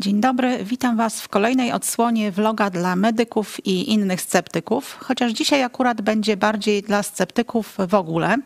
[0.00, 5.62] Dzień dobry, witam Was w kolejnej odsłonie vloga dla medyków i innych sceptyków, chociaż dzisiaj
[5.62, 8.36] akurat będzie bardziej dla sceptyków w ogóle.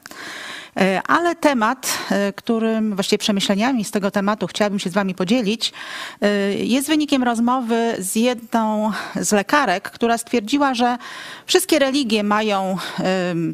[0.80, 5.72] E, ale temat, e, którym właściwie przemyśleniami z tego tematu chciałabym się z Wami podzielić,
[6.20, 10.98] e, jest wynikiem rozmowy z jedną z lekarek, która stwierdziła, że
[11.46, 12.76] wszystkie religie mają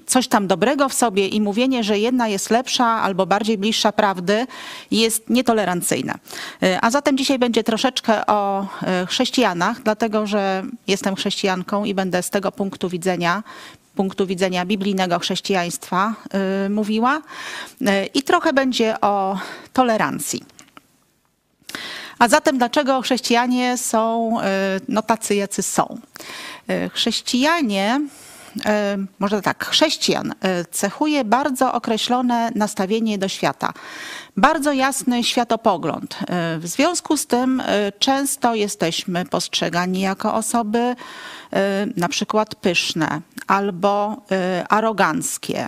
[0.06, 4.46] coś tam dobrego w sobie i mówienie, że jedna jest lepsza albo bardziej bliższa prawdy,
[4.90, 6.14] jest nietolerancyjne.
[6.82, 8.66] A zatem dzisiaj będzie troszeczkę o
[9.06, 13.42] chrześcijanach, dlatego że jestem chrześcijanką i będę z tego punktu widzenia
[14.00, 16.14] punktu widzenia biblijnego chrześcijaństwa
[16.66, 17.22] y, mówiła.
[17.82, 19.38] Y, I trochę będzie o
[19.72, 20.44] tolerancji.
[22.18, 24.42] A zatem dlaczego chrześcijanie są y,
[24.88, 25.98] no, tacy, jacy są?
[26.92, 28.00] Chrześcijanie
[29.18, 30.34] może tak, chrześcijan
[30.70, 33.72] cechuje bardzo określone nastawienie do świata,
[34.36, 36.18] bardzo jasny światopogląd.
[36.58, 37.62] W związku z tym
[37.98, 40.96] często jesteśmy postrzegani jako osoby
[41.96, 45.64] na przykład pyszne, albo y, aroganckie,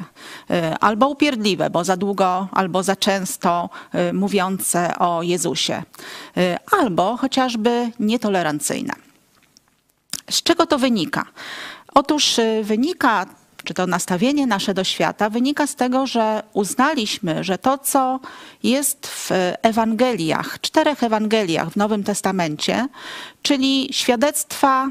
[0.50, 5.82] y, albo upierdliwe, bo za długo albo za często y, mówiące o Jezusie,
[6.80, 8.94] albo chociażby nietolerancyjne.
[10.30, 11.24] Z czego to wynika?
[11.94, 13.26] Otóż wynika
[13.64, 18.20] czy to nastawienie nasze do świata wynika z tego, że uznaliśmy, że to, co
[18.62, 19.30] jest w
[19.62, 22.88] Ewangeliach, czterech Ewangeliach w Nowym Testamencie,
[23.42, 24.88] czyli świadectwa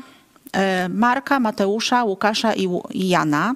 [0.89, 3.56] Marka, Mateusza, Łukasza i Jana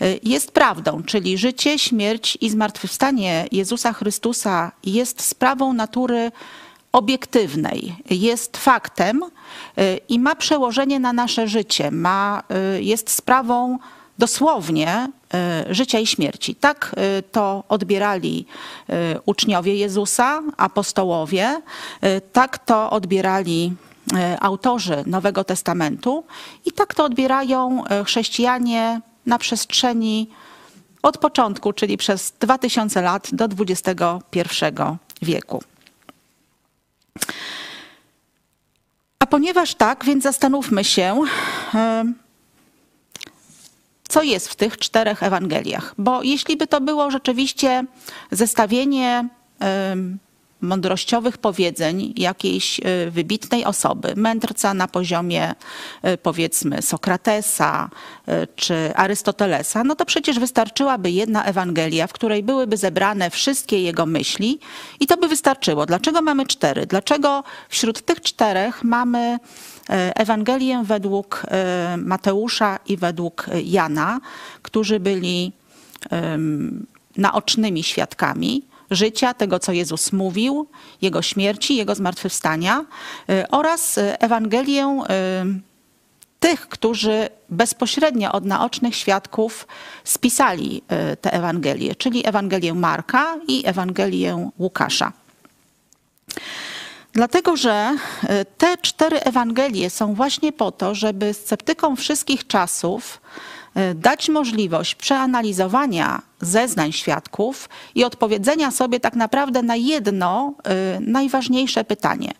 [0.00, 6.32] e, jest prawdą, czyli życie, śmierć i zmartwychwstanie Jezusa Chrystusa jest sprawą natury
[6.92, 9.22] obiektywnej, jest faktem
[9.76, 12.42] e, i ma przełożenie na nasze życie, ma,
[12.80, 13.78] jest sprawą
[14.18, 15.08] dosłownie
[15.70, 16.54] życia i śmierci.
[16.54, 16.94] Tak
[17.32, 18.46] to odbierali
[19.26, 21.62] uczniowie Jezusa, apostołowie,
[22.32, 23.95] tak to odbierali E,
[24.40, 26.24] autorzy Nowego Testamentu
[26.64, 30.30] i tak to odbierają e, chrześcijanie na przestrzeni
[31.02, 34.04] od początku, czyli przez 2000 lat do XXI
[35.22, 35.62] wieku.
[39.18, 41.22] A ponieważ tak, więc zastanówmy się,
[41.74, 42.04] e,
[44.08, 45.94] co jest w tych czterech Ewangeliach.
[45.98, 47.84] Bo jeśli by to było rzeczywiście
[48.30, 49.28] zestawienie
[50.60, 55.54] mądrościowych powiedzeń jakiejś e, wybitnej osoby, mędrca na poziomie
[56.02, 57.90] e, powiedzmy Sokratesa
[58.26, 64.06] e, czy Arystotelesa, no to przecież wystarczyłaby jedna Ewangelia, w której byłyby zebrane wszystkie jego
[64.06, 64.58] myśli
[65.00, 65.86] i to by wystarczyło.
[65.86, 66.86] Dlaczego mamy cztery?
[66.86, 69.38] Dlaczego wśród tych czterech mamy
[69.88, 71.46] Ewangelię według
[71.98, 74.20] Mateusza i według Jana,
[74.62, 75.52] którzy byli
[77.16, 78.62] naocznymi świadkami?
[78.90, 80.66] Życia, tego co Jezus mówił,
[81.02, 82.84] Jego śmierci, Jego zmartwychwstania
[83.30, 85.60] y, oraz y, Ewangelię y,
[86.40, 89.66] tych, którzy bezpośrednio od naocznych świadków
[90.04, 90.82] spisali
[91.20, 95.12] te Ewangelie, czyli Ewangelię Marka i Ewangelię Łukasza.
[97.12, 97.96] Dlatego, że
[98.58, 103.20] te cztery Ewangelie są właśnie po to, żeby sceptykom wszystkich czasów
[103.94, 112.32] dać możliwość przeanalizowania zeznań świadków i odpowiedzenia sobie tak naprawdę na jedno e, najważniejsze pytanie.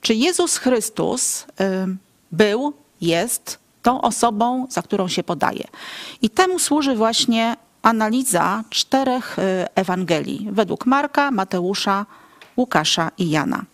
[0.00, 1.86] Czy Jezus Chrystus e,
[2.32, 5.64] był, jest tą osobą, za którą się podaje?
[6.22, 9.36] I temu służy właśnie analiza czterech
[9.74, 12.06] Ewangelii według Marka, Mateusza,
[12.56, 13.64] Łukasza i Jana.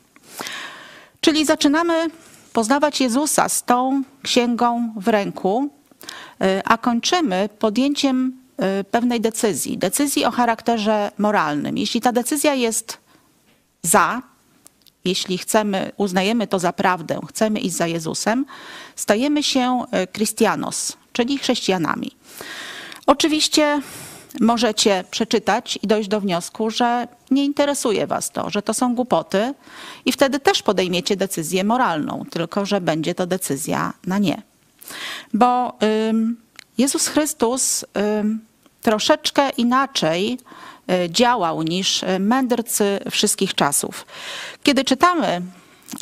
[1.20, 2.10] Czyli zaczynamy
[2.52, 5.81] poznawać Jezusa z tą księgą w ręku, E,
[6.64, 11.78] a kończymy podjęciem e, pewnej decyzji, decyzji o charakterze moralnym.
[11.78, 12.98] Jeśli ta decyzja jest
[13.82, 14.22] za,
[15.04, 18.46] jeśli chcemy, uznajemy to za prawdę, chcemy iść za Jezusem,
[18.96, 22.10] stajemy się Christianos, czyli chrześcijanami.
[23.06, 23.80] Oczywiście
[24.40, 29.54] możecie przeczytać i dojść do wniosku, że nie interesuje was to, że to są głupoty
[30.04, 34.42] i wtedy też podejmiecie decyzję moralną, tylko że będzie to decyzja na nie.
[35.34, 35.78] Bo
[36.78, 37.84] Jezus Chrystus
[38.82, 40.38] troszeczkę inaczej
[40.90, 44.06] y, działał niż mędrcy wszystkich czasów.
[44.62, 45.42] Kiedy czytamy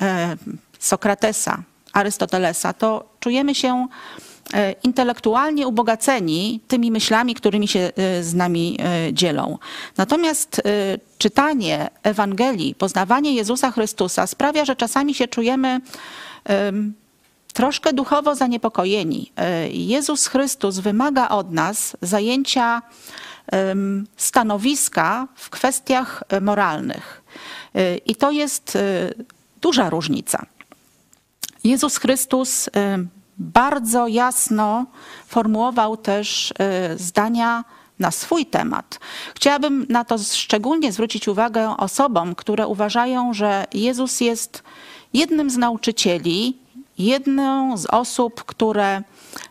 [0.02, 0.36] e,
[0.78, 1.62] Sokratesa,
[1.92, 3.86] Arystotelesa, to czujemy się
[4.82, 8.78] intelektualnie ubogaceni tymi myślami, którymi się z nami
[9.12, 9.58] dzielą.
[9.96, 10.62] Natomiast
[11.18, 15.80] czytanie Ewangelii, poznawanie Jezusa Chrystusa sprawia, że czasami się czujemy
[17.52, 19.32] troszkę duchowo zaniepokojeni.
[19.36, 22.82] E, Jezus Chrystus wymaga od nas zajęcia
[24.16, 27.22] stanowiska w kwestiach e, moralnych.
[27.74, 28.78] E, I to jest
[29.60, 30.46] duża różnica.
[31.64, 32.70] Jezus Chrystus y,
[33.38, 34.86] bardzo jasno
[35.26, 36.54] formułował też y,
[36.98, 37.64] zdania
[37.98, 39.00] na swój temat.
[39.34, 44.62] Chciałabym na to szczególnie zwrócić uwagę osobom, które uważają, że Jezus jest
[45.12, 46.58] jednym z nauczycieli,
[47.00, 49.02] jedną z osób, które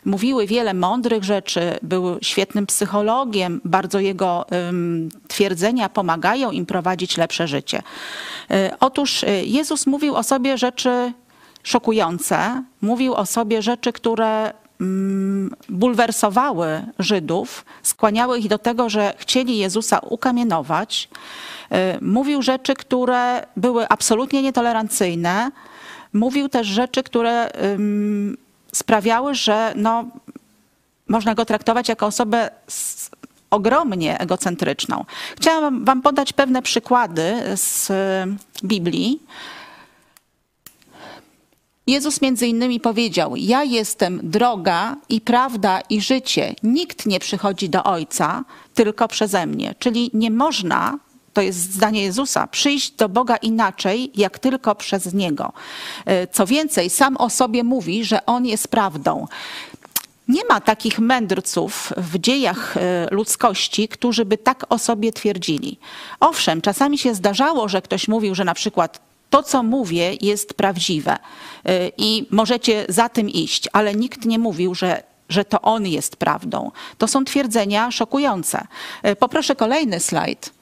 [0.06, 4.46] mówiły wiele mądrych rzeczy, był świetnym psychologiem, bardzo jego
[5.28, 7.81] twierdzenia pomagają im prowadzić lepsze życie.
[8.51, 11.13] Y, otóż Jezus mówił o sobie rzeczy
[11.63, 12.63] szokujące.
[12.81, 14.54] Mówił o sobie rzeczy, które
[15.69, 21.10] bulwersowały Żydów, skłaniały ich do tego, że chcieli Jezusa ukamienować.
[21.72, 25.52] Y, mówił rzeczy, które były absolutnie nietolerancyjne.
[26.13, 27.51] Mówił też rzeczy, które
[28.73, 30.06] sprawiały, że no,
[31.07, 32.50] można go traktować jako osobę
[33.50, 35.06] ogromnie egocentryczną.
[35.38, 37.91] Chciałam Wam podać pewne przykłady z
[38.63, 39.19] Biblii.
[41.88, 46.56] Jezus między innymi powiedział: Ja jestem droga i prawda i życie.
[46.63, 49.75] Nikt nie przychodzi do Ojca tylko przeze mnie.
[49.79, 50.97] Czyli nie można,
[51.39, 55.53] to jest zdanie Jezusa, przyjść do Boga inaczej, jak tylko przez Niego.
[56.06, 59.27] E, co więcej, sam o sobie mówi, że On jest prawdą.
[60.27, 65.80] Nie ma takich mędrców w dziejach e, ludzkości, którzy by tak o sobie twierdzili.
[66.19, 69.00] Owszem, czasami się zdarzało, że ktoś mówił, że na przykład
[69.30, 74.75] to, co mówię, jest prawdziwe y, i możecie za tym iść, ale nikt nie mówił,
[74.75, 76.71] że że to on jest prawdą.
[76.97, 78.68] To są twierdzenia szokujące.
[79.19, 80.58] Poproszę kolejny slajd.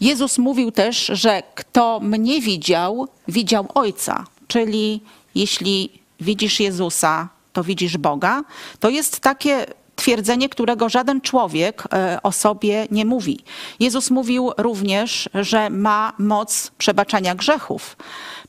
[0.00, 4.24] Jezus mówił też, że kto mnie widział, widział Ojca.
[4.48, 5.00] Czyli
[5.34, 5.90] jeśli
[6.20, 8.42] widzisz Jezusa, to widzisz Boga.
[8.80, 9.66] To jest takie
[9.96, 13.44] twierdzenie, którego żaden człowiek e, o sobie nie mówi.
[13.80, 17.96] Jezus mówił również, że ma moc przebaczania grzechów.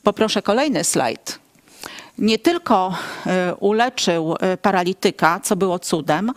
[0.02, 1.38] Poproszę kolejny slajd.
[2.20, 2.94] Nie tylko
[3.26, 6.32] e, uleczył e, paralityka, co było cudem,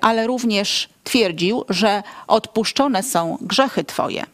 [0.00, 4.26] ale również twierdził, że odpuszczone są grzechy Twoje.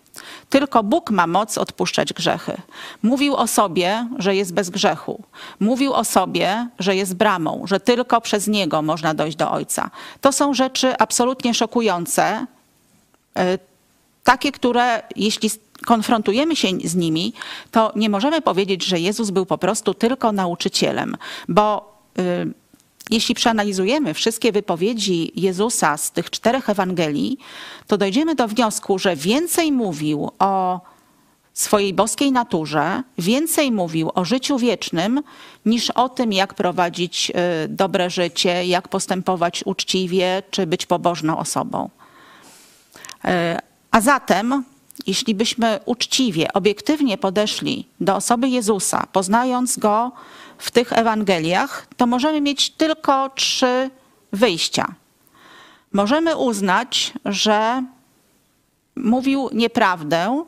[0.50, 2.56] Tylko Bóg ma moc odpuszczać grzechy.
[3.02, 5.22] Mówił o sobie, że jest bez grzechu.
[5.60, 9.90] Mówił o sobie, że jest bramą, że tylko przez Niego można dojść do Ojca.
[10.20, 12.46] To są rzeczy absolutnie szokujące,
[13.36, 13.58] e,
[14.24, 15.50] takie, które jeśli
[15.86, 17.32] konfrontujemy się z nimi,
[17.70, 21.16] to nie możemy powiedzieć, że Jezus był po prostu tylko nauczycielem,
[21.48, 22.52] bo y,
[23.10, 27.38] jeśli przeanalizujemy wszystkie wypowiedzi Jezusa z tych czterech Ewangelii,
[27.86, 30.80] to dojdziemy do wniosku, że więcej mówił o
[31.54, 35.22] swojej boskiej naturze, więcej mówił o życiu wiecznym
[35.66, 37.30] niż o tym, jak prowadzić
[37.64, 41.90] y, dobre życie, jak postępować uczciwie czy być pobożną osobą.
[43.24, 43.28] Y,
[43.90, 44.64] a zatem,
[45.06, 50.12] jeśli byśmy uczciwie, obiektywnie podeszli do osoby Jezusa, poznając go
[50.58, 53.90] w tych Ewangeliach, to możemy mieć tylko trzy
[54.32, 54.94] wyjścia.
[55.92, 57.84] Możemy uznać, że
[58.96, 60.44] mówił nieprawdę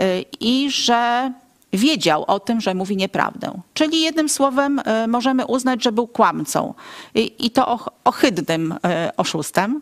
[0.00, 1.32] y, i że
[1.72, 3.60] wiedział o tym, że mówi nieprawdę.
[3.74, 6.74] Czyli jednym słowem y, możemy uznać, że był kłamcą
[7.14, 8.76] i to ohydnym y,
[9.16, 9.80] oszustem.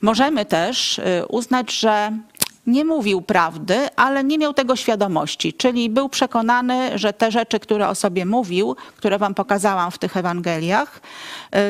[0.00, 2.12] Możemy też uznać, że
[2.66, 7.88] nie mówił prawdy, ale nie miał tego świadomości, czyli był przekonany, że te rzeczy, które
[7.88, 11.00] o sobie mówił, które wam pokazałam w tych Ewangeliach,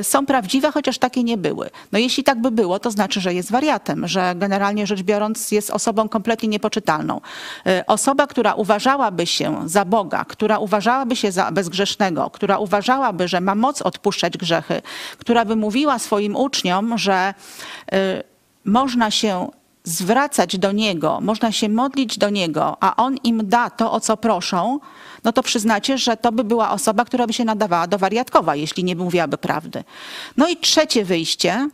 [0.01, 1.71] y, są prawdziwe, chociaż takie nie były.
[1.93, 5.71] No jeśli tak by było, to znaczy, że jest wariatem, że generalnie rzecz biorąc jest
[5.71, 7.21] osobą kompletnie niepoczytalną.
[7.67, 13.41] Y, osoba, która uważałaby się za Boga, która uważałaby się za bezgrzesznego, która uważałaby, że
[13.41, 14.83] ma moc odpuszczać grzechy,
[15.19, 17.35] która by mówiła swoim uczniom, że
[17.93, 18.23] y,
[18.65, 19.49] można się
[19.85, 24.17] zwracać do Niego, można się modlić do Niego, a On im da to, o co
[24.17, 24.81] proszą,
[25.25, 28.85] no to przyznacie, że to by była osoba, która by się nadawała do wariatkowa, jeśli
[28.85, 29.85] nie mówiłaby prawdy.
[30.37, 31.69] No i trzecie wyjście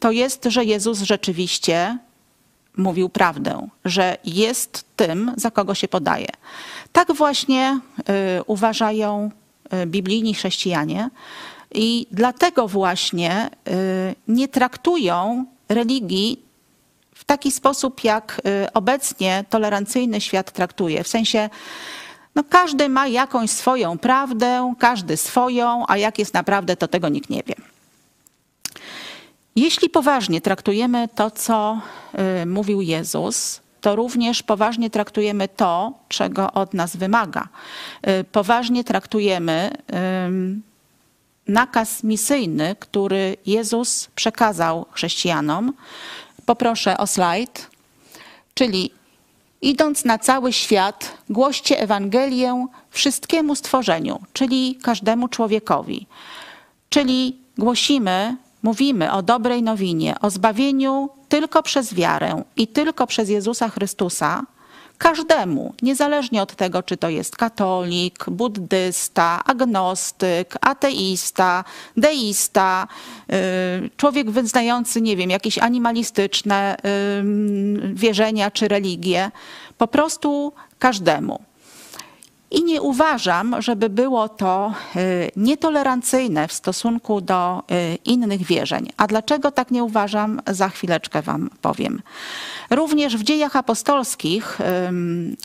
[0.00, 1.98] to jest, że Jezus rzeczywiście
[2.76, 6.28] mówił prawdę, że jest tym, za kogo się podaje.
[6.92, 7.80] Tak właśnie
[8.38, 9.30] y, uważają
[9.82, 11.10] y, biblijni chrześcijanie
[11.74, 16.42] i dlatego właśnie y, nie traktują religii
[17.24, 21.04] w taki sposób, jak y, obecnie tolerancyjny świat traktuje.
[21.04, 21.50] W sensie,
[22.34, 27.30] no każdy ma jakąś swoją prawdę, każdy swoją, a jak jest naprawdę, to tego nikt
[27.30, 27.54] nie wie.
[29.56, 31.80] Jeśli poważnie traktujemy to, co
[32.42, 37.48] y, mówił Jezus, to również poważnie traktujemy to, czego od nas wymaga.
[38.20, 39.70] Y, poważnie traktujemy
[41.48, 45.72] nakaz misyjny, który Jezus przekazał chrześcijanom,
[46.46, 47.70] Poproszę o slajd.
[48.54, 48.90] Czyli
[49.62, 56.06] idąc na cały świat, głoście Ewangelię wszystkiemu stworzeniu, czyli każdemu człowiekowi.
[56.90, 63.68] Czyli głosimy, mówimy o dobrej nowinie, o zbawieniu tylko przez wiarę i tylko przez Jezusa
[63.68, 64.42] Chrystusa,
[64.98, 71.64] każdemu, niezależnie od tego, czy to jest katolik, buddysta, agnostyk, ateista,
[71.96, 72.88] deista,
[73.86, 76.76] y, człowiek wyznający, nie wiem, jakieś animalistyczne
[77.94, 79.30] wierzenia czy religie,
[79.78, 81.40] po prostu każdemu.
[82.50, 88.92] I nie uważam, żeby było to y, nietolerancyjne w stosunku do y, innych wierzeń.
[88.96, 92.02] A dlaczego tak nie uważam, za chwileczkę Wam powiem.
[92.70, 94.58] Również w dziejach apostolskich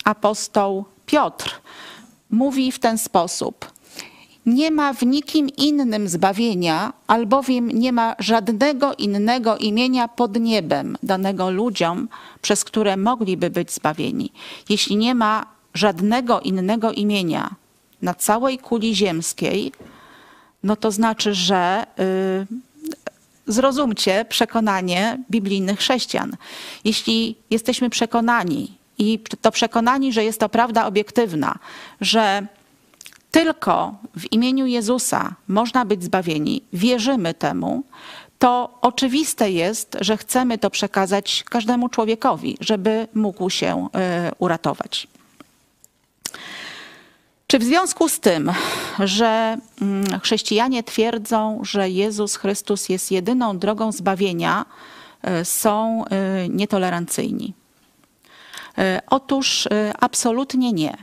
[0.03, 1.61] apostoł Piotr
[2.29, 3.71] mówi w ten sposób.
[4.45, 11.51] Nie ma w nikim innym zbawienia, albowiem nie ma żadnego innego imienia pod niebem danego
[11.51, 12.07] ludziom,
[12.41, 14.31] przez które mogliby być zbawieni.
[14.69, 15.45] Jeśli nie ma
[15.79, 17.55] żadnego innego imienia
[18.01, 19.71] na całej kuli ziemskiej,
[20.63, 26.37] no to znaczy, że yy, zrozumcie przekonanie biblijnych chrześcijan.
[26.83, 31.59] Jeśli jesteśmy przekonani, i to przekonani, że jest to prawda obiektywna,
[32.01, 32.47] że
[33.31, 37.83] tylko w imieniu Jezusa można być zbawieni, wierzymy temu,
[38.39, 45.07] to oczywiste jest, że chcemy to przekazać każdemu człowiekowi, żeby mógł się y, uratować.
[47.49, 48.51] Czy w związku z tym,
[48.99, 54.65] że mm, chrześcijanie twierdzą, że Jezus Chrystus jest jedyną drogą zbawienia,
[55.21, 57.53] e, są e, nietolerancyjni?
[58.77, 59.67] E, otóż
[59.99, 60.97] absolutnie nie,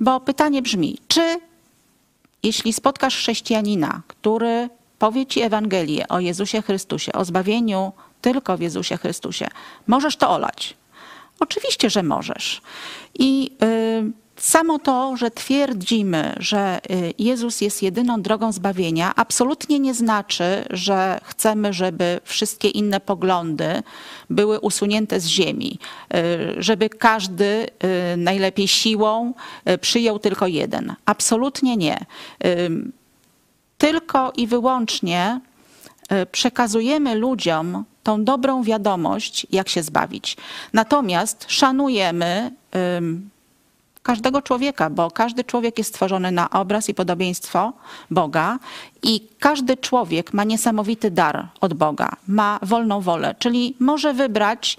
[0.00, 1.40] bo pytanie brzmi, czy
[2.42, 8.96] jeśli spotkasz chrześcijanina, który powie ci Ewangelię o Jezusie Chrystusie, o zbawieniu tylko w Jezusie
[8.96, 9.48] Chrystusie,
[9.86, 10.76] możesz to olać?
[11.40, 12.60] Oczywiście, że możesz.
[13.18, 19.94] I yy, Samo to, że twierdzimy, że y, Jezus jest jedyną drogą zbawienia, absolutnie nie
[19.94, 23.82] znaczy, że chcemy, żeby wszystkie inne poglądy
[24.30, 25.78] były usunięte z ziemi,
[26.14, 27.44] y, żeby każdy
[28.14, 29.34] y, najlepiej siłą
[29.80, 30.94] przyjął tylko jeden.
[31.06, 32.06] Absolutnie nie.
[33.78, 35.40] Tylko i wyłącznie
[36.32, 40.36] przekazujemy ludziom tą dobrą wiadomość, jak się zbawić.
[40.72, 42.50] Natomiast szanujemy
[44.08, 47.72] każdego człowieka, bo każdy człowiek jest stworzony na obraz i podobieństwo
[48.10, 48.58] Boga
[49.02, 54.76] i każdy człowiek ma niesamowity dar od Boga, ma wolną wolę, czyli może wybrać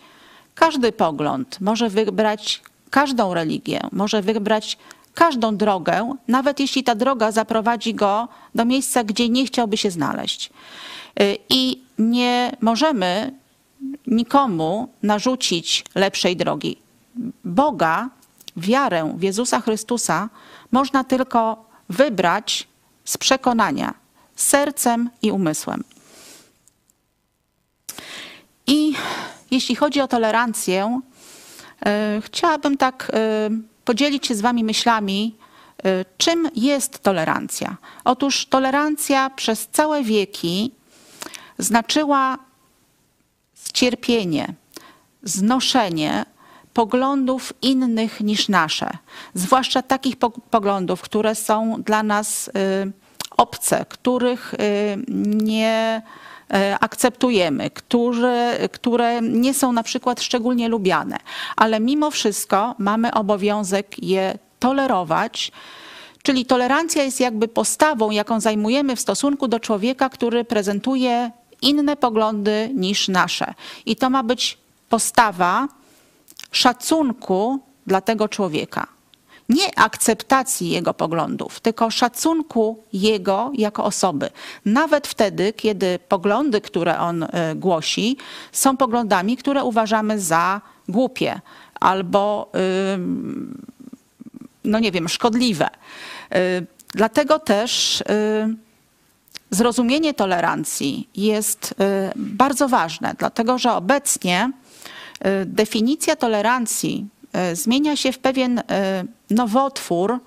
[0.56, 4.78] każdy pogląd, może wybrać każdą religię, może wybrać
[5.14, 10.50] każdą drogę, nawet jeśli ta droga zaprowadzi go do miejsca, gdzie nie chciałby się znaleźć.
[11.22, 13.32] Y, I nie możemy
[14.08, 16.78] nikomu narzucić lepszej drogi.
[17.44, 18.10] Boga
[18.60, 20.30] wiarę w Jezusa Chrystusa
[20.72, 22.68] można tylko wybrać
[23.06, 23.94] z przekonania,
[24.36, 25.84] sercem i umysłem.
[28.68, 28.94] I
[29.52, 31.02] jeśli chodzi o tolerancję,
[31.86, 33.50] e, chciałabym tak e,
[33.86, 35.36] podzielić się z Wami myślami,
[35.84, 37.78] e, czym jest tolerancja.
[38.04, 40.72] Otóż tolerancja przez całe wieki
[41.58, 42.38] znaczyła
[43.74, 44.54] cierpienie,
[45.24, 46.26] znoszenie,
[46.74, 48.90] poglądów innych niż nasze,
[49.34, 50.16] zwłaszcza takich
[50.52, 52.52] poglądów, które są dla nas y,
[53.38, 54.58] obce, których y,
[55.44, 56.02] nie
[56.54, 61.18] y, akceptujemy, które, które nie są na przykład szczególnie lubiane,
[61.56, 65.52] ale mimo wszystko mamy obowiązek je tolerować.
[66.24, 72.70] Czyli tolerancja jest jakby postawą, jaką zajmujemy w stosunku do człowieka, który prezentuje inne poglądy
[72.74, 73.54] niż nasze.
[73.86, 74.58] I to ma być
[74.90, 75.68] postawa,
[76.52, 78.88] szacunku dla tego człowieka.
[79.50, 84.30] Nie akceptacji jego poglądów, tylko szacunku jego jako osoby.
[84.66, 88.18] Nawet wtedy, kiedy poglądy, które on e, głosi,
[88.52, 91.42] są poglądami, które uważamy za głupie
[91.80, 92.52] albo,
[94.64, 95.70] no nie wiem, szkodliwe.
[96.32, 96.62] E,
[96.94, 98.50] dlatego też e,
[99.52, 101.76] zrozumienie tolerancji jest
[102.16, 104.52] bardzo ważne, dlatego że obecnie
[105.46, 108.64] definicja tolerancji e, zmienia się w pewien e,
[109.30, 110.20] nowotwór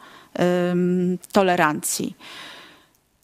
[1.33, 2.17] tolerancji.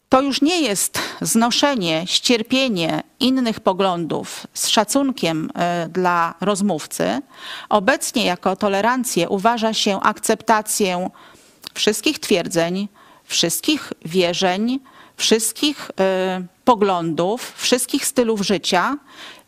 [0.09, 5.51] To już nie jest znoszenie, ścierpienie innych poglądów z szacunkiem
[5.89, 7.21] dla rozmówcy.
[7.69, 11.09] Obecnie jako tolerancję uważa się akceptację
[11.73, 12.87] wszystkich twierdzeń,
[13.23, 14.79] wszystkich wierzeń,
[15.17, 15.91] wszystkich
[16.69, 18.97] poglądów, wszystkich stylów życia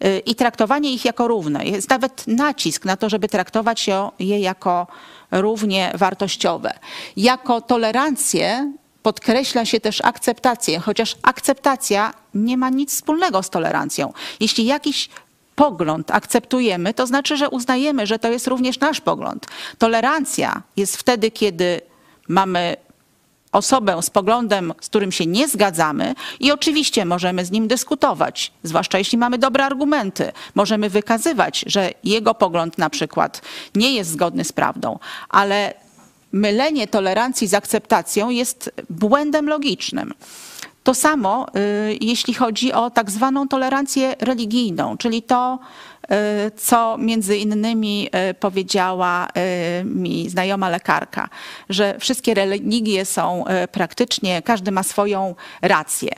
[0.06, 1.66] y, i traktowanie ich jako równe.
[1.66, 4.88] Jest nawet nacisk na to, żeby traktować je jako
[5.32, 6.74] równie wartościowe.
[7.18, 8.74] Jako tolerancję
[9.04, 14.14] podkreśla się też akceptację, chociaż akceptacja nie ma nic wspólnego z tolerancją.
[14.40, 15.10] Jeśli jakiś
[15.56, 19.48] pogląd akceptujemy, to znaczy, że uznajemy, że to jest również nasz pogląd.
[19.78, 21.82] Tolerancja jest wtedy, kiedy
[22.28, 22.76] mamy
[23.52, 28.98] osobę z poglądem, z którym się nie zgadzamy i oczywiście możemy z nim dyskutować, zwłaszcza
[28.98, 30.32] jeśli mamy dobre argumenty.
[30.56, 33.42] Możemy wykazywać, że jego pogląd na przykład
[33.76, 35.74] nie jest zgodny z prawdą, ale
[36.32, 40.14] mylenie tolerancji z akceptacją jest błędem logicznym.
[40.84, 45.60] To samo, y, jeśli chodzi o tak zwaną tolerancję religijną, czyli to,
[46.04, 46.08] y,
[46.58, 49.28] co między innymi y, powiedziała
[49.86, 51.30] mi znajoma lekarka,
[51.70, 56.10] że wszystkie religie są praktycznie, każdy ma swoją rację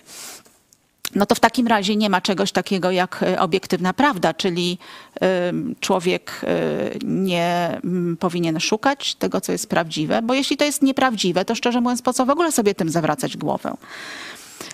[1.16, 4.78] no to w takim razie nie ma czegoś takiego jak obiektywna prawda, czyli
[5.80, 6.42] człowiek
[7.04, 7.82] nie
[8.20, 12.14] powinien szukać tego, co jest prawdziwe, bo jeśli to jest nieprawdziwe, to szczerze mówiąc, po
[12.14, 13.76] co w ogóle sobie tym zawracać głowę?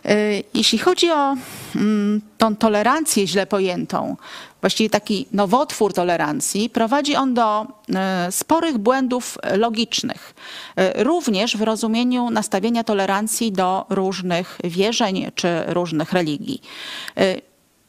[0.05, 0.15] E,
[0.53, 1.35] jeśli chodzi o
[1.75, 4.15] mm, tą tolerancję źle pojętą,
[4.61, 10.33] właściwie taki nowotwór tolerancji, prowadzi on do e, sporych błędów logicznych,
[10.75, 16.61] e, również w rozumieniu nastawienia tolerancji do różnych wierzeń czy różnych religii.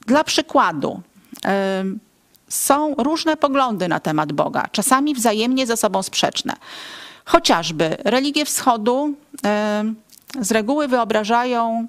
[0.07, 1.01] Dla przykładu,
[2.49, 6.57] są różne poglądy na temat Boga, czasami wzajemnie ze sobą sprzeczne.
[7.25, 9.15] Chociażby religie wschodu
[10.41, 11.89] z reguły wyobrażają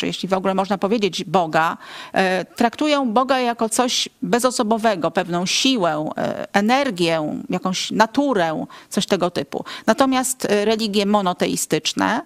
[0.00, 1.76] czy jeśli w ogóle można powiedzieć Boga,
[2.12, 9.64] e, traktują Boga jako coś bezosobowego, pewną siłę, e, energię, jakąś naturę, coś tego typu.
[9.86, 12.20] Natomiast e, religie monoteistyczne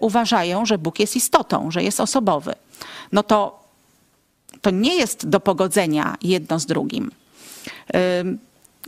[0.00, 2.54] uważają, że Bóg jest istotą, że jest osobowy.
[3.12, 3.64] No to
[4.62, 7.10] to nie jest do pogodzenia jedno z drugim.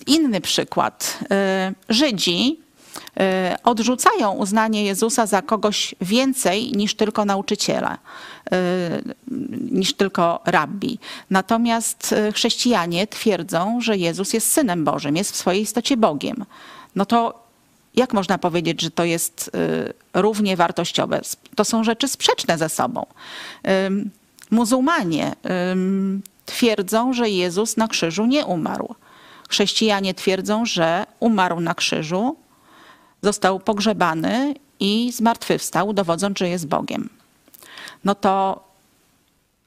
[0.06, 1.18] Inny przykład.
[1.88, 2.60] Żydzi
[3.64, 7.98] odrzucają uznanie Jezusa za kogoś więcej niż tylko nauczyciela,
[8.52, 8.58] e,
[9.70, 10.98] niż tylko rabbi.
[11.30, 16.44] Natomiast e, chrześcijanie twierdzą, że Jezus jest synem Bożym, jest w swojej istocie Bogiem.
[16.96, 17.46] No to
[17.94, 19.50] jak można powiedzieć, że to jest
[20.14, 21.20] równie wartościowe?
[21.54, 23.06] To są rzeczy sprzeczne ze sobą.
[24.50, 25.32] Muzułmanie
[26.46, 28.94] twierdzą, że Jezus na krzyżu nie umarł.
[29.48, 32.36] Chrześcijanie twierdzą, że umarł na krzyżu,
[33.22, 37.08] został pogrzebany i zmartwychwstał, dowodząc, że jest Bogiem.
[38.04, 38.64] No to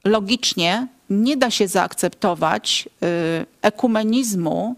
[0.04, 4.76] logicznie nie da się zaakceptować y, ekumenizmu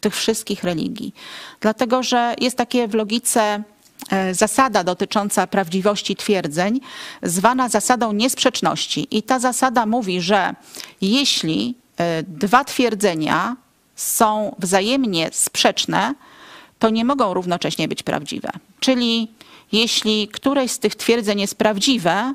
[0.00, 1.14] tych wszystkich religii,
[1.60, 3.62] dlatego że jest takie w logice
[4.10, 6.80] e, zasada dotycząca prawdziwości twierdzeń,
[7.22, 9.08] zwana zasadą niesprzeczności.
[9.10, 10.54] I ta zasada mówi, że
[11.00, 13.56] jeśli e, dwa twierdzenia
[13.96, 16.14] są wzajemnie sprzeczne,
[16.78, 18.50] to nie mogą równocześnie być prawdziwe.
[18.80, 19.28] Czyli
[19.72, 22.34] jeśli któreś z tych twierdzeń jest prawdziwe,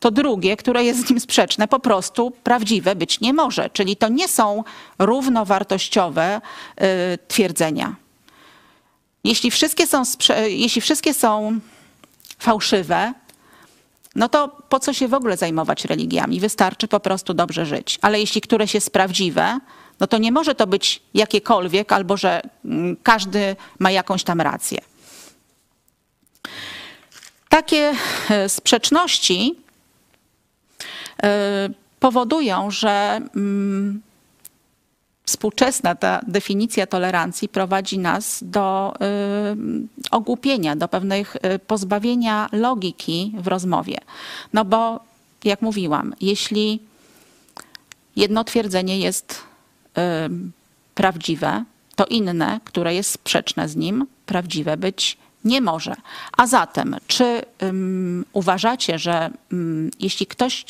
[0.00, 3.70] to drugie, które jest z nim sprzeczne, po prostu prawdziwe być nie może.
[3.70, 4.64] Czyli to nie są
[4.98, 6.82] równowartościowe y,
[7.28, 7.94] twierdzenia.
[9.24, 10.02] Jeśli wszystkie są,
[10.46, 11.60] jeśli wszystkie są
[12.38, 13.14] fałszywe,
[14.14, 16.40] no to po co się w ogóle zajmować religiami?
[16.40, 17.98] Wystarczy po prostu dobrze żyć.
[18.02, 19.58] Ale jeśli któreś jest prawdziwe,
[20.00, 24.78] no to nie może to być jakiekolwiek, albo że mm, każdy ma jakąś tam rację.
[27.48, 27.94] Takie
[28.30, 29.54] e, sprzeczności
[31.22, 31.68] e,
[32.00, 34.02] powodują, że mm,
[35.24, 39.56] współczesna ta definicja tolerancji prowadzi nas do e,
[40.10, 43.98] ogłupienia, do pewnych pozbawienia logiki w rozmowie.
[44.52, 45.00] No bo,
[45.44, 46.80] jak mówiłam, jeśli
[48.16, 49.53] jedno twierdzenie jest
[50.94, 51.64] prawdziwe,
[51.96, 55.94] to inne, które jest sprzeczne z nim, prawdziwe być nie może.
[56.36, 60.64] A zatem, czy um, uważacie, że um, jeśli ktoś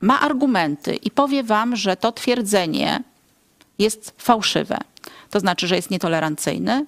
[0.00, 3.02] ma argumenty i powie wam, że to twierdzenie
[3.78, 4.78] jest fałszywe,
[5.30, 6.86] to znaczy, że jest nietolerancyjny,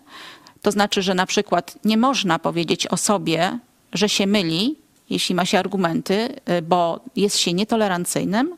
[0.62, 3.59] to znaczy, że na przykład nie można powiedzieć o sobie,
[3.92, 4.76] że się myli,
[5.11, 6.28] jeśli ma się argumenty,
[6.59, 8.56] y, bo jest się nietolerancyjnym,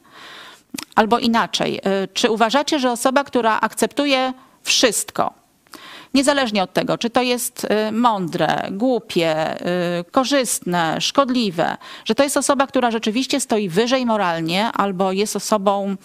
[0.95, 4.33] Albo inaczej, y, czy uważacie, że osoba, która akceptuje
[4.63, 5.35] wszystko,
[6.15, 9.61] niezależnie od tego, czy to jest y, mądre, głupie,
[10.01, 15.97] y, korzystne, szkodliwe, że to jest osoba, która rzeczywiście stoi wyżej moralnie albo jest osobą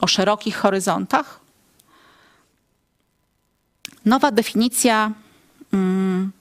[0.00, 1.40] o szerokich horyzontach?
[4.04, 5.12] Nowa definicja
[5.72, 6.32] mm,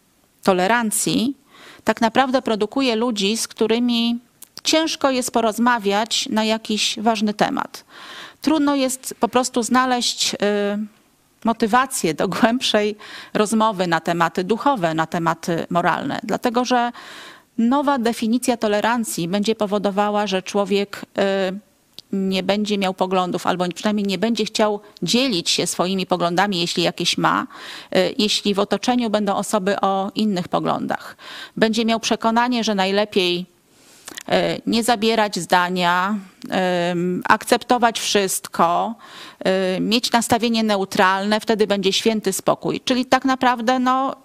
[0.43, 1.37] tolerancji
[1.83, 4.19] tak naprawdę produkuje ludzi, z którymi
[4.65, 7.85] ciężko jest porozmawiać na jakiś ważny temat.
[8.41, 10.37] Trudno jest po prostu znaleźć y,
[11.45, 12.95] motywację do głębszej
[13.33, 16.91] rozmowy na tematy duchowe, na tematy moralne, dlatego że
[17.57, 21.05] nowa definicja tolerancji będzie powodowała, że człowiek
[21.51, 21.59] y,
[22.11, 27.17] nie będzie miał poglądów, albo przynajmniej nie będzie chciał dzielić się swoimi poglądami, jeśli jakieś
[27.17, 27.47] ma,
[27.95, 31.17] y, jeśli w otoczeniu będą osoby o innych poglądach.
[31.57, 33.54] Będzie miał przekonanie, że najlepiej
[34.65, 36.15] nie zabierać zdania,
[37.29, 38.95] akceptować wszystko,
[39.79, 42.81] mieć nastawienie neutralne, wtedy będzie święty spokój.
[42.85, 44.15] Czyli tak naprawdę no,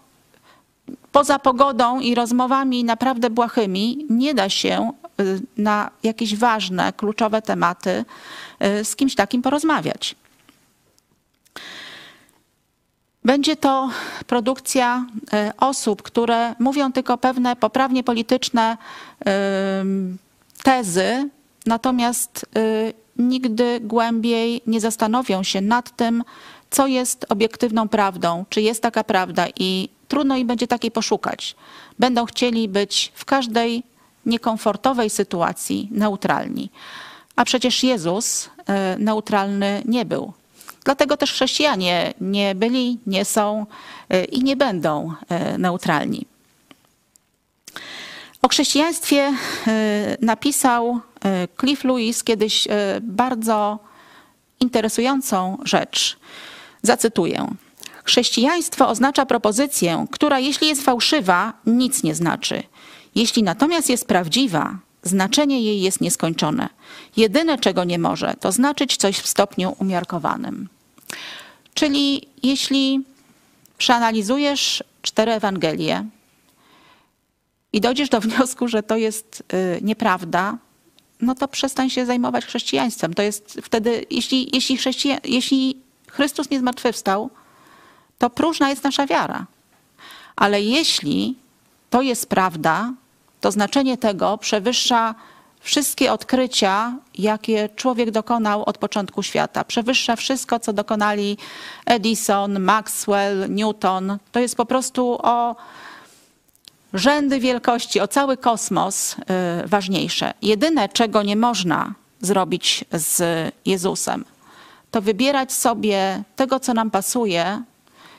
[1.12, 8.04] poza pogodą i rozmowami naprawdę błahymi nie da się y, na jakieś ważne, kluczowe tematy
[8.82, 10.16] z kimś takim porozmawiać.
[13.24, 13.90] Będzie to
[14.26, 18.76] produkcja y, osób, które mówią tylko pewne poprawnie polityczne
[20.62, 21.28] tezy,
[21.66, 22.46] natomiast
[23.16, 26.24] nigdy głębiej nie zastanowią się nad tym,
[26.70, 31.56] co jest obiektywną prawdą, czy jest taka prawda i trudno im będzie takiej poszukać.
[31.98, 33.82] Będą chcieli być w każdej
[34.26, 36.70] niekomfortowej sytuacji neutralni.
[37.36, 40.32] A przecież Jezus e, neutralny nie był.
[40.84, 43.66] Dlatego też chrześcijanie nie byli, nie są
[44.08, 46.26] e, i nie będą e, neutralni.
[48.42, 49.32] O chrześcijaństwie
[50.20, 51.00] napisał
[51.60, 52.68] Cliff Lewis kiedyś
[53.02, 53.78] bardzo
[54.60, 56.18] interesującą rzecz.
[56.82, 57.48] Zacytuję.
[58.04, 62.62] Chrześcijaństwo oznacza propozycję, która jeśli jest fałszywa, nic nie znaczy.
[63.14, 66.68] Jeśli natomiast jest prawdziwa, znaczenie jej jest nieskończone.
[67.16, 70.68] Jedyne, czego nie może, to znaczyć coś w stopniu umiarkowanym.
[71.74, 73.04] Czyli jeśli
[73.78, 76.04] przeanalizujesz cztery Ewangelie
[77.72, 80.58] i dojdziesz do wniosku, że to jest y, nieprawda,
[81.20, 83.14] no to przestań się zajmować chrześcijaństwem.
[83.14, 84.78] To jest wtedy, jeśli, jeśli,
[85.24, 85.76] jeśli
[86.08, 87.30] Chrystus nie zmartwychwstał,
[88.18, 89.46] to próżna jest nasza wiara.
[90.36, 91.36] Ale jeśli
[91.90, 92.92] to jest prawda,
[93.40, 95.14] to znaczenie tego przewyższa
[95.60, 99.64] wszystkie odkrycia, jakie człowiek dokonał od początku świata.
[99.64, 101.38] Przewyższa wszystko, co dokonali
[101.86, 104.18] Edison, Maxwell, Newton.
[104.32, 105.56] To jest po prostu o
[106.94, 110.34] rzędy wielkości, o cały kosmos y, ważniejsze.
[110.42, 113.22] Jedyne, czego nie można zrobić z
[113.66, 114.24] Jezusem,
[114.90, 117.62] to wybierać sobie tego, co nam pasuje,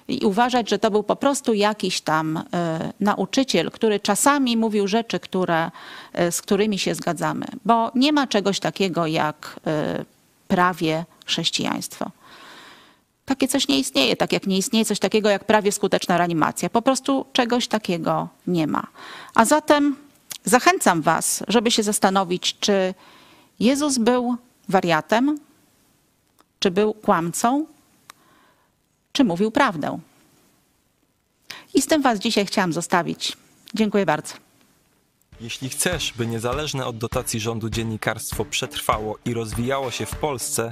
[0.08, 2.44] i uważać, że to był po prostu jakiś tam y,
[3.00, 5.72] nauczyciel, który czasami mówił rzeczy, które,
[6.20, 9.60] y, z którymi się zgadzamy, bo nie ma czegoś takiego jak
[10.00, 10.06] y,
[10.48, 12.12] prawie chrześcijaństwo.
[13.26, 16.70] Takie coś nie istnieje, tak jak nie istnieje coś takiego jak prawie skuteczna reanimacja.
[16.70, 18.88] Po prostu czegoś takiego nie ma.
[19.36, 19.96] A zatem
[20.46, 22.94] zachęcam Was, żeby się zastanowić, czy
[23.60, 24.36] Jezus był
[24.70, 25.40] wariatem,
[26.60, 27.66] czy był kłamcą,
[29.12, 30.00] czy mówił prawdę.
[31.74, 33.38] I z tym Was dzisiaj chciałam zostawić.
[33.74, 34.34] Dziękuję bardzo.
[35.42, 40.72] Jeśli chcesz, by niezależne od dotacji rządu dziennikarstwo przetrwało i rozwijało się w Polsce,